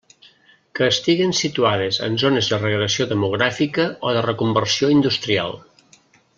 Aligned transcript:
Que 0.77 0.87
estiguen 0.93 1.33
situades 1.39 1.99
en 2.07 2.17
zones 2.23 2.49
de 2.53 2.59
regressió 2.63 3.09
demogràfica 3.13 3.87
o 4.09 4.17
de 4.19 4.27
reconversió 4.31 4.91
industrial. 4.99 5.59